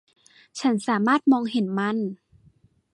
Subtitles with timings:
[0.59, 1.97] ฉันสามารถมองเห็นมัน